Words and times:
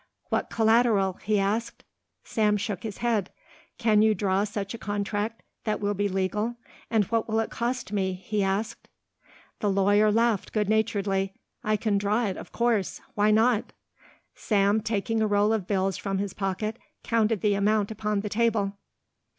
"What 0.29 0.49
collateral?" 0.49 1.19
he 1.21 1.37
asked. 1.37 1.83
Sam 2.23 2.57
shook 2.57 2.81
his 2.81 2.97
head. 3.05 3.29
"Can 3.77 4.01
you 4.01 4.15
draw 4.15 4.45
such 4.45 4.73
a 4.73 4.79
contract 4.79 5.43
that 5.63 5.79
will 5.79 5.93
be 5.93 6.09
legal 6.09 6.55
and 6.89 7.03
what 7.05 7.29
will 7.29 7.39
it 7.39 7.51
cost 7.51 7.91
me?" 7.93 8.13
he 8.13 8.41
asked. 8.41 8.87
The 9.59 9.69
lawyer 9.69 10.11
laughed 10.11 10.53
good 10.53 10.69
naturedly. 10.69 11.35
"I 11.63 11.77
can 11.77 11.99
draw 11.99 12.25
it 12.25 12.35
of 12.37 12.51
course. 12.51 12.99
Why 13.13 13.29
not?" 13.29 13.73
Sam, 14.33 14.81
taking 14.81 15.21
a 15.21 15.27
roll 15.27 15.53
of 15.53 15.67
bills 15.67 15.97
from 15.97 16.17
his 16.17 16.33
pocket, 16.33 16.79
counted 17.03 17.41
the 17.41 17.53
amount 17.53 17.91
upon 17.91 18.21
the 18.21 18.29
table. 18.29 18.73